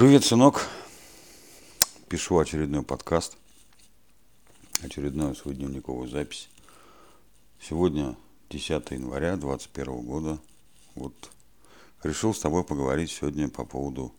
[0.00, 0.66] Привет, сынок.
[2.08, 3.36] Пишу очередной подкаст,
[4.82, 6.48] очередную свою дневниковую запись.
[7.60, 8.16] Сегодня
[8.48, 10.38] 10 января 2021 года.
[10.94, 11.30] Вот
[12.02, 14.14] решил с тобой поговорить сегодня по поводу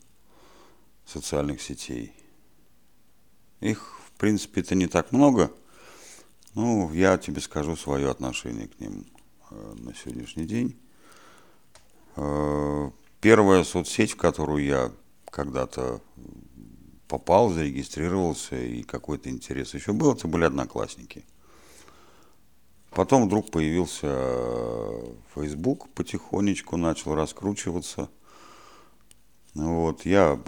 [1.04, 2.14] социальных сетей.
[3.60, 5.52] Их, в принципе, это не так много.
[6.54, 9.08] Ну, я тебе скажу свое отношение к ним
[9.50, 10.80] э, на сегодняшний день.
[12.18, 14.92] Э, первая соцсеть, в которую я
[15.32, 16.02] когда-то
[17.08, 21.26] попал, зарегистрировался и какой-то интерес еще был, это были одноклассники.
[22.92, 24.08] Потом вдруг появился
[25.34, 28.10] Facebook, потихонечку начал раскручиваться.
[29.54, 30.40] Вот, я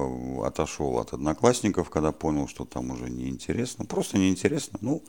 [0.43, 3.85] отошел от одноклассников, когда понял, что там уже неинтересно.
[3.85, 4.79] Просто неинтересно.
[4.81, 5.03] Ну,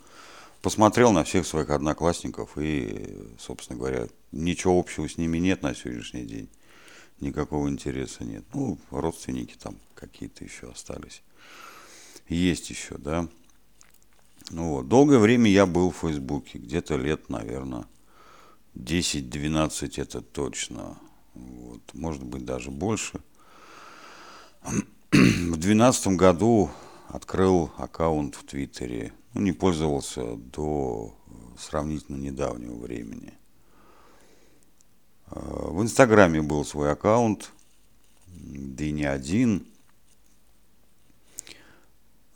[0.62, 6.24] посмотрел на всех своих одноклассников и, собственно говоря, ничего общего с ними нет на сегодняшний
[6.24, 6.48] день
[7.24, 8.45] никакого интереса нет.
[8.52, 11.23] Ну, родственники там какие-то еще остались.
[12.28, 13.28] Есть еще, да.
[14.50, 14.89] Ну вот.
[14.89, 17.86] Долгое время я был в Фейсбуке, где-то лет, наверное,
[18.75, 20.98] 10-12 это точно.
[21.34, 21.83] Вот.
[21.94, 23.20] Может быть, даже больше.
[24.62, 26.70] В 2012 году
[27.09, 29.12] открыл аккаунт в Твиттере.
[29.33, 31.14] Ну, не пользовался до
[31.59, 33.34] сравнительно недавнего времени.
[35.30, 37.53] В Инстаграме был свой аккаунт,
[38.27, 39.66] да и не один.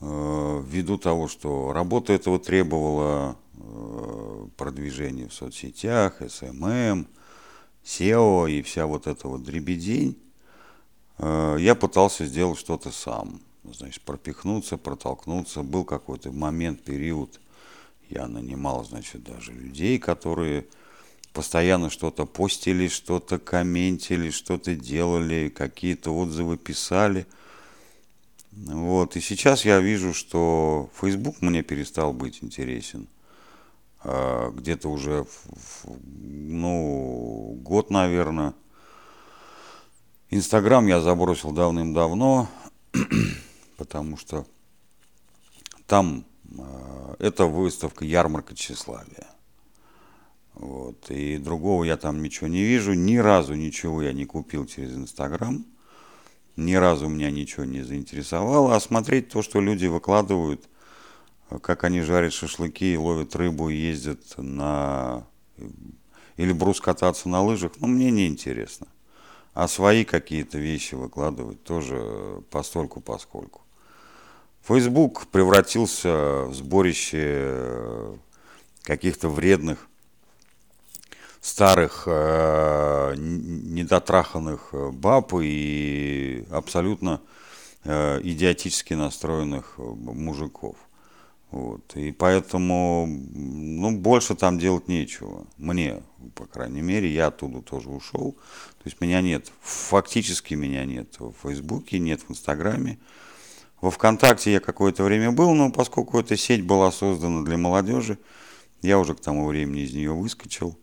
[0.01, 7.07] Э, ввиду того, что работа этого требовала, э, продвижение в соцсетях, SMM,
[7.85, 10.17] SEO и вся вот эта вот дребедень,
[11.19, 13.41] э, я пытался сделать что-то сам.
[13.65, 15.63] Значит, пропихнуться, протолкнуться.
[15.63, 17.41] Был какой-то момент, период,
[18.09, 20.67] я нанимал, значит, даже людей, которые
[21.33, 27.27] постоянно что-то постили, что-то комментили, что-то делали, какие-то отзывы писали.
[28.53, 29.17] Вот.
[29.17, 33.09] И сейчас я вижу, что Facebook мне перестал быть интересен.
[34.01, 35.27] А, где-то уже,
[35.85, 38.55] ну, год, наверное.
[40.31, 42.49] Инстаграм я забросил давным-давно,
[43.77, 44.47] потому что
[45.87, 46.25] там
[46.59, 49.27] а, это выставка ярмарка тщеславия.
[50.59, 51.11] Вот.
[51.11, 52.93] И другого я там ничего не вижу.
[52.95, 55.65] Ни разу ничего я не купил через Инстаграм.
[56.57, 58.75] Ни разу меня ничего не заинтересовало.
[58.75, 60.69] А смотреть то, что люди выкладывают,
[61.63, 65.25] как они жарят шашлыки, ловят рыбу, ездят на...
[66.37, 68.89] Или брус кататься на лыжах, ну, мне не интересно.
[69.55, 73.63] А свои какие-то вещи выкладывать тоже постольку поскольку.
[74.63, 78.19] Facebook превратился в сборище
[78.83, 79.89] каких-то вредных
[81.41, 87.21] старых э, недотраханных э, баб и абсолютно
[87.85, 90.77] э, идиотически настроенных э, мужиков.
[91.51, 91.97] Вот.
[91.97, 95.47] И поэтому ну, больше там делать нечего.
[95.57, 96.03] Мне,
[96.35, 98.33] по крайней мере, я оттуда тоже ушел.
[98.33, 102.99] То есть меня нет, фактически меня нет в Фейсбуке, нет в Инстаграме.
[103.81, 108.19] Во ВКонтакте я какое-то время был, но поскольку эта сеть была создана для молодежи,
[108.83, 110.77] я уже к тому времени из нее выскочил.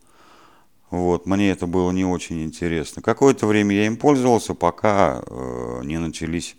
[0.95, 3.01] Вот, мне это было не очень интересно.
[3.01, 6.55] Какое-то время я им пользовался, пока э, не начались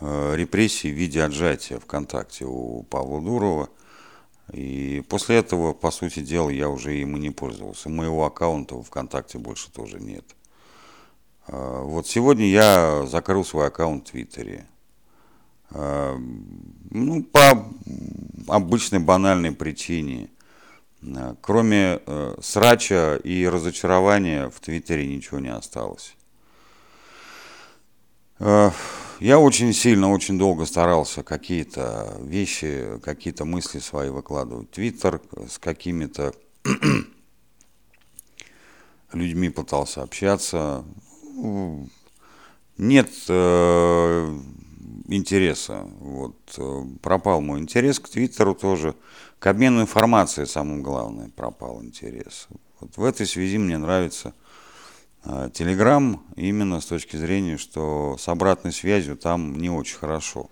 [0.00, 3.70] э, репрессии в виде отжатия ВКонтакте у Павла Дурова.
[4.52, 7.88] И после этого, по сути дела, я уже им и не пользовался.
[7.88, 10.26] Моего аккаунта ВКонтакте больше тоже нет.
[11.48, 14.66] Э, вот сегодня я закрыл свой аккаунт в Твиттере.
[15.70, 16.18] Э,
[16.90, 17.66] ну, по
[18.46, 20.28] обычной банальной причине–
[21.40, 26.16] кроме э, срача и разочарования в Твиттере ничего не осталось.
[28.38, 28.70] Э,
[29.20, 34.70] я очень сильно, очень долго старался какие-то вещи, какие-то мысли свои выкладывать.
[34.70, 36.34] Твиттер с какими-то
[39.12, 40.84] людьми пытался общаться.
[42.78, 44.38] Нет э,
[45.08, 45.86] интереса.
[46.00, 48.94] Вот, э, пропал мой интерес к Твиттеру тоже.
[49.38, 52.48] К обмену информацией, самое главное, пропал интерес.
[52.80, 54.34] Вот в этой связи мне нравится
[55.52, 60.50] Телеграм э, именно с точки зрения, что с обратной связью там не очень хорошо.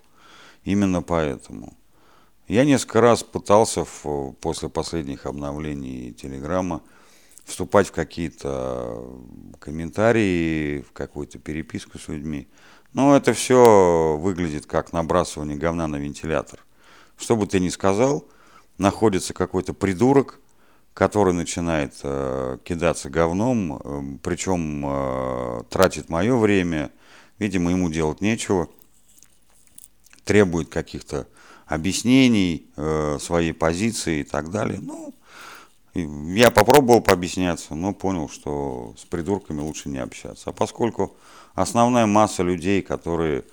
[0.63, 1.73] Именно поэтому.
[2.47, 6.81] Я несколько раз пытался в, после последних обновлений Телеграма
[7.45, 9.03] вступать в какие-то
[9.59, 12.47] комментарии, в какую-то переписку с людьми.
[12.95, 16.59] Но это все выглядит как набрасывание говна на вентилятор.
[17.15, 18.27] Что бы ты ни сказал,
[18.79, 20.39] находится какой-то придурок,
[20.95, 26.89] который начинает э, кидаться говном, э, причем э, тратит мое время,
[27.39, 28.69] Видимо, ему делать нечего.
[30.23, 31.27] Требует каких-то
[31.65, 34.79] объяснений э, своей позиции и так далее.
[34.81, 35.13] Ну,
[35.95, 40.49] я попробовал пообъясняться, но понял, что с придурками лучше не общаться.
[40.49, 41.15] А поскольку
[41.53, 43.45] основная масса людей, которые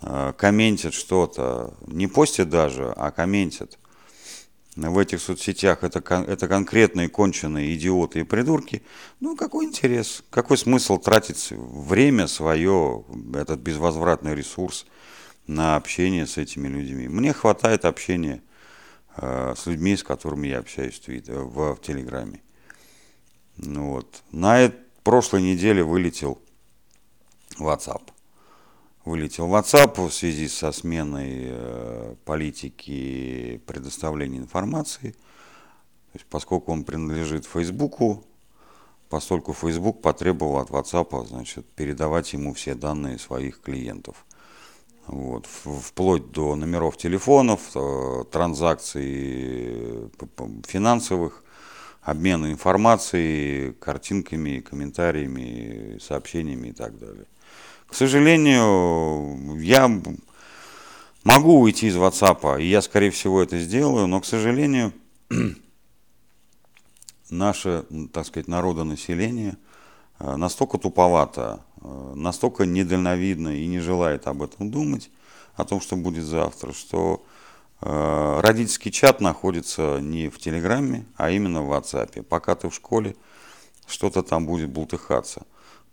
[0.00, 3.78] э, комментят что-то, не постят даже, а комментят
[4.76, 8.82] в этих соцсетях, это, это конкретные конченые идиоты и придурки,
[9.20, 13.04] ну какой интерес, какой смысл тратить время свое,
[13.34, 14.86] этот безвозвратный ресурс
[15.46, 17.08] на общение с этими людьми.
[17.08, 18.42] Мне хватает общения
[19.16, 22.42] с людьми, с которыми я общаюсь в, в, в Телеграме.
[23.56, 24.22] Ну, вот.
[24.32, 24.72] На
[25.02, 26.40] прошлой неделе вылетел
[27.58, 28.02] WhatsApp.
[29.04, 35.10] Вылетел WhatsApp в связи со сменой э, политики предоставления информации.
[35.10, 38.24] То есть, поскольку он принадлежит Фейсбуку,
[39.10, 44.24] поскольку Facebook потребовал от WhatsApp значит, передавать ему все данные своих клиентов
[45.06, 50.10] вот, вплоть до номеров телефонов, э, транзакций
[50.66, 51.42] финансовых,
[52.02, 57.26] обмена информацией, картинками, комментариями, сообщениями и так далее.
[57.86, 59.90] К сожалению, я
[61.22, 64.92] могу уйти из WhatsApp, и я, скорее всего, это сделаю, но, к сожалению,
[67.30, 69.56] наше, так сказать, народонаселение
[70.18, 71.60] э, настолько туповато
[72.14, 75.10] настолько недальновидно и не желает об этом думать,
[75.54, 77.24] о том, что будет завтра, что
[77.80, 82.22] э, родительский чат находится не в Телеграме, а именно в WhatsApp.
[82.22, 83.14] Пока ты в школе,
[83.86, 85.42] что-то там будет бултыхаться.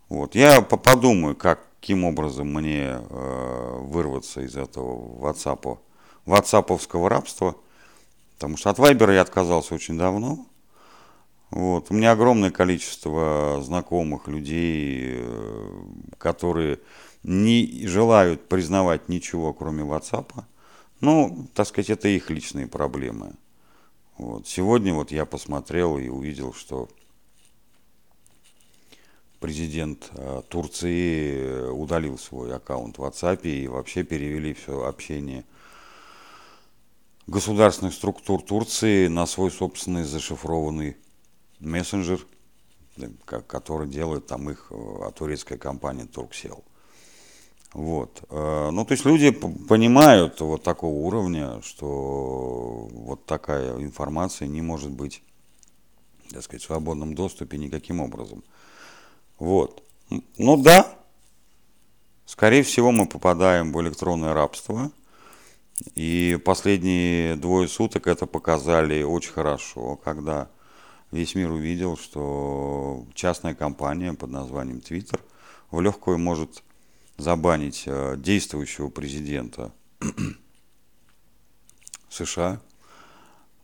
[0.08, 0.34] Вот.
[0.34, 5.78] Я подумаю, каким образом мне э, вырваться из этого WhatsApp,
[6.26, 7.56] ватсаповского рабства,
[8.34, 10.46] потому что от Вайбера я отказался очень давно,
[11.52, 11.90] вот.
[11.90, 15.84] У меня огромное количество знакомых людей, э,
[16.16, 16.80] которые
[17.22, 20.44] не желают признавать ничего, кроме WhatsApp.
[21.02, 23.34] Ну, так сказать, это их личные проблемы.
[24.16, 24.48] Вот.
[24.48, 26.88] Сегодня вот я посмотрел и увидел, что
[29.38, 35.44] президент э, Турции э, удалил свой аккаунт в WhatsApp и вообще перевели все общение
[37.26, 40.96] государственных структур Турции на свой собственный зашифрованный
[41.62, 42.20] мессенджер,
[43.46, 46.64] который делает там их а, турецкая компания Турксел.
[47.72, 48.22] Вот.
[48.28, 54.90] Э, ну, то есть люди понимают вот такого уровня, что вот такая информация не может
[54.90, 55.22] быть,
[56.30, 58.44] так сказать, в свободном доступе никаким образом.
[59.38, 59.82] Вот.
[60.36, 60.86] Ну да,
[62.26, 64.90] скорее всего мы попадаем в электронное рабство.
[65.94, 70.48] И последние двое суток это показали очень хорошо, когда
[71.12, 75.20] весь мир увидел, что частная компания под названием Twitter
[75.70, 76.62] в легкую может
[77.18, 79.72] забанить э, действующего президента
[82.08, 82.60] США.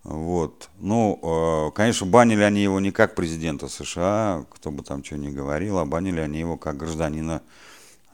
[0.05, 0.69] Вот.
[0.79, 5.31] Ну, э, конечно, банили они его не как президента США, кто бы там что ни
[5.31, 7.43] говорил, а банили они его как гражданина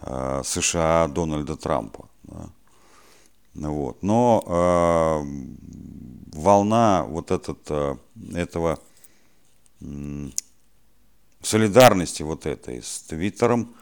[0.00, 2.08] э, США Дональда Трампа.
[3.54, 4.02] Вот.
[4.02, 5.22] Но
[6.32, 7.70] волна вот этот,
[8.34, 8.80] этого
[11.42, 13.74] солидарности вот этой с Твиттером,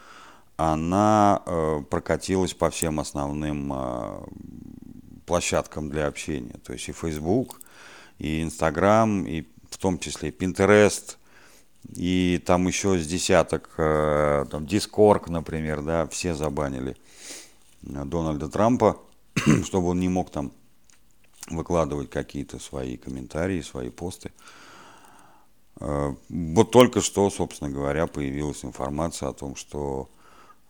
[0.57, 4.23] она э, прокатилась по всем основным э,
[5.25, 6.55] площадкам для общения.
[6.63, 7.61] То есть и Facebook,
[8.19, 11.17] и Instagram, и в том числе Pinterest,
[11.95, 16.95] и там еще с десяток, э, там Discord, например, да, все забанили
[17.81, 18.99] Дональда Трампа,
[19.65, 20.51] чтобы он не мог там
[21.47, 24.29] выкладывать какие-то свои комментарии, свои посты.
[24.29, 24.62] Э,
[25.79, 30.09] вот только что, собственно говоря, появилась информация о том, что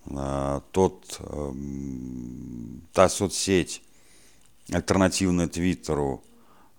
[0.06, 3.84] э, тот, эм, та соцсеть,
[4.72, 6.24] альтернативная Твиттеру,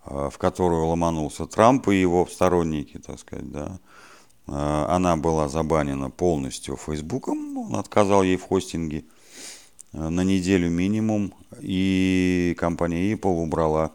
[0.05, 3.79] э, в которую ломанулся Трамп и его сторонники, так сказать, да,
[4.47, 9.03] она была забанена полностью Фейсбуком, он отказал ей в хостинге
[9.91, 13.91] на неделю минимум, и компания Apple убрала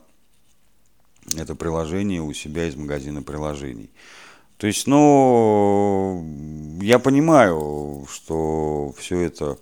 [1.36, 3.90] это приложение у себя из магазина приложений.
[4.56, 6.22] То есть, ну,
[6.82, 9.58] я понимаю, что все это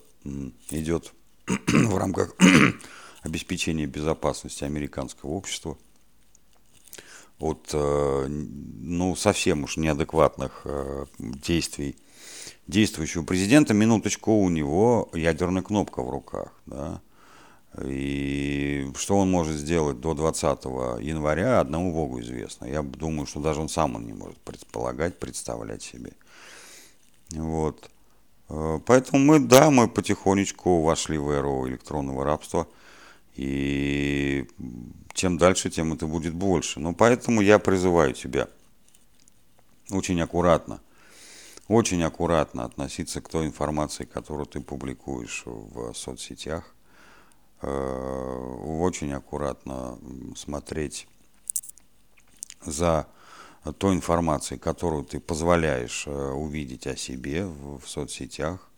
[0.71, 1.13] идет
[1.47, 2.35] в рамках
[3.23, 5.79] обеспечения безопасности американского общества
[7.39, 11.97] от, э, ну, совсем уж неадекватных э, действий
[12.67, 13.75] действующего президента.
[13.75, 17.01] Минуточку, у него ядерная кнопка в руках, да,
[17.85, 20.65] и что он может сделать до 20
[21.01, 22.67] января, одному Богу известно.
[22.67, 26.13] Я думаю, что даже он сам он не может предполагать, представлять себе.
[27.31, 27.91] Вот.
[28.49, 32.67] Э, поэтому мы, да, мы потихонечку вошли в эру электронного рабства.
[33.37, 34.49] И
[35.13, 36.81] чем дальше, тем это будет больше.
[36.81, 38.49] Но поэтому я призываю тебя
[39.91, 40.81] очень аккуратно,
[41.69, 46.75] очень аккуратно относиться к той информации, которую ты публикуешь в соцсетях.
[47.61, 49.99] Э, очень аккуратно
[50.37, 51.09] смотреть
[52.65, 53.07] за
[53.79, 58.71] той информацией, которую ты позволяешь э, увидеть о себе в, соцсетях.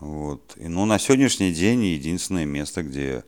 [0.00, 0.54] Вот.
[0.56, 3.22] И, ну, на сегодняшний день единственное место, где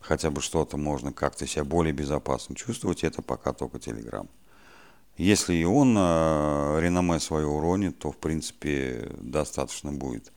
[0.00, 4.28] хотя бы что-то можно как-то себя более безопасно чувствовать, это пока только Телеграм.
[5.16, 10.32] Если и он э, реноме свое уронит, то, в принципе, достаточно будет,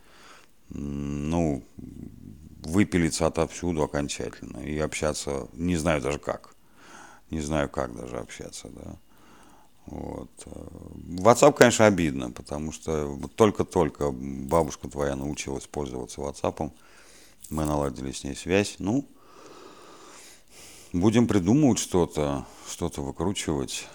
[0.69, 1.63] ну,
[2.65, 6.55] выпилиться отовсюду окончательно и общаться, не знаю даже как,
[7.29, 8.97] не знаю как даже общаться, да.
[9.85, 10.31] Вот.
[10.45, 16.71] WhatsApp, конечно, обидно, потому что только-только бабушка твоя научилась пользоваться WhatsApp,
[17.49, 18.77] мы наладили с ней связь.
[18.79, 19.07] Ну,
[20.91, 23.87] будем придумывать что-то, что-то выкручивать.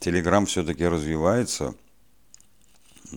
[0.00, 1.74] Телеграм все-таки развивается.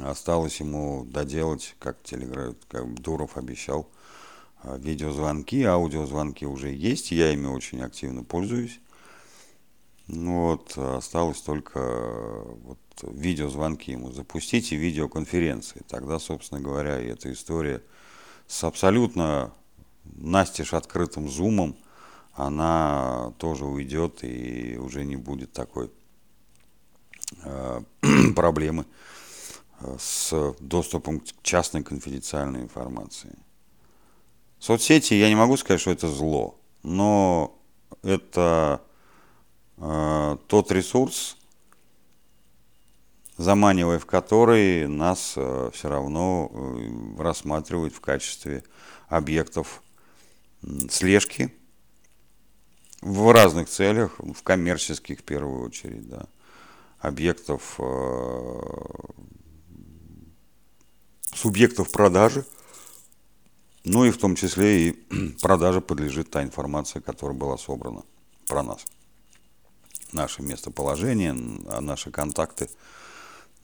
[0.02, 3.90] Осталось ему доделать, как Телеграм, как Дуров обещал,
[4.64, 8.80] видеозвонки, аудиозвонки уже есть, я ими очень активно пользуюсь.
[10.08, 11.80] Ну вот, осталось только
[12.64, 15.84] вот, видеозвонки ему запустить и видеоконференции.
[15.88, 17.82] Тогда, собственно говоря, и эта история
[18.48, 19.54] с абсолютно
[20.04, 21.78] настежь открытым зумом,
[22.34, 25.92] она тоже уйдет и уже не будет такой
[27.44, 27.82] э,
[28.36, 28.86] проблемы
[29.80, 33.38] э, с доступом к частной конфиденциальной информации.
[34.62, 37.60] Соцсети, я не могу сказать, что это зло, но
[38.02, 38.82] это
[39.84, 41.36] Э, тот ресурс,
[43.36, 48.64] заманивая в который нас э, все равно э, рассматривают в качестве
[49.08, 49.82] объектов
[50.92, 51.52] слежки
[53.02, 56.28] в разных целях, в коммерческих в первую очередь, да,
[57.00, 57.80] объектов,
[61.34, 62.46] субъектов продажи,
[63.84, 64.92] ну и в том числе и
[65.42, 68.04] продаже подлежит та информация, которая была собрана
[68.48, 68.86] про нас
[70.14, 72.70] наше местоположение, наши контакты,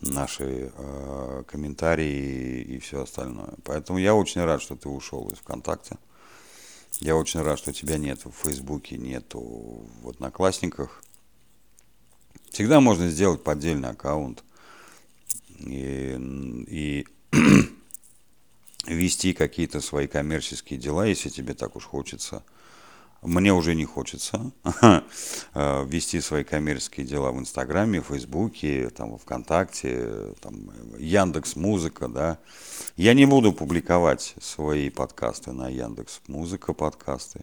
[0.01, 3.53] наши э, комментарии и все остальное.
[3.63, 5.97] Поэтому я очень рад, что ты ушел из ВКонтакте.
[6.99, 11.03] Я очень рад, что тебя нет в Фейсбуке, нету в Одноклассниках.
[12.51, 14.43] Всегда можно сделать поддельный аккаунт
[15.59, 16.17] и,
[16.67, 17.07] и
[18.87, 22.43] вести какие-то свои коммерческие дела, если тебе так уж хочется–
[23.21, 24.51] мне уже не хочется
[25.53, 32.37] э, вести свои коммерческие дела в Инстаграме, Фейсбуке, там, ВКонтакте, там, Яндекс Музыка, да.
[32.95, 37.41] Я не буду публиковать свои подкасты на Яндекс Музыка подкасты.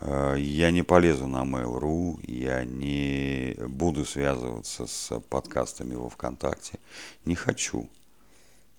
[0.00, 6.78] Э, я не полезу на Mail.ru, я не буду связываться с подкастами во ВКонтакте.
[7.24, 7.88] Не хочу.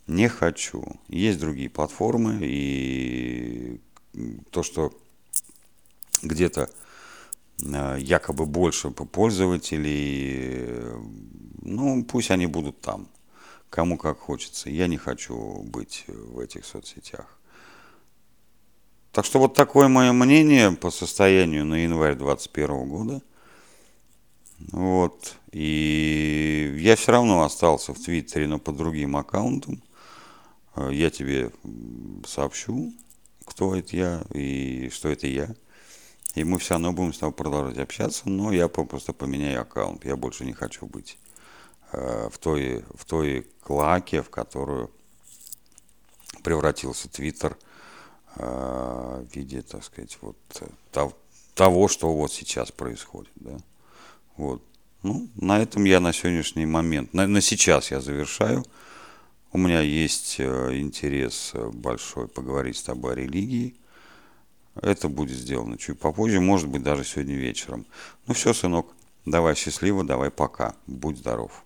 [0.07, 0.83] Не хочу.
[1.07, 3.79] Есть другие платформы, и
[4.51, 4.91] то, что
[6.21, 6.69] где-то
[7.63, 10.67] э, якобы больше пользователей,
[11.61, 13.07] ну, пусть они будут там,
[13.69, 14.69] кому как хочется.
[14.69, 17.39] Я не хочу быть в этих соцсетях.
[19.13, 23.21] Так что вот такое мое мнение по состоянию на январь 2021 года.
[24.71, 25.35] Вот.
[25.51, 29.83] И я все равно остался в Твиттере, но под другим аккаунтом.
[30.75, 31.51] Э, я тебе
[32.25, 32.93] сообщу,
[33.45, 35.55] кто это я и что это я.
[36.35, 40.03] И мы все равно будем с тобой продолжать общаться, но я просто поменяю аккаунт.
[40.03, 41.17] Я больше не хочу быть
[41.91, 44.89] э, в, той, в той клаке, в которую
[46.41, 47.57] превратился Твиттер
[48.35, 50.37] э, в виде, так сказать, вот
[51.53, 53.31] того, что вот сейчас происходит.
[53.35, 53.57] Да?
[54.37, 54.63] Вот.
[55.03, 58.65] Ну, на этом я на сегодняшний момент, на, на сейчас я завершаю.
[59.53, 63.75] У меня есть э, интерес большой поговорить с тобой о религии.
[64.81, 67.85] Это будет сделано чуть попозже, может быть, даже сегодня вечером.
[68.25, 68.87] Ну все, сынок,
[69.25, 70.73] давай счастливо, давай пока.
[70.87, 71.63] Будь здоров.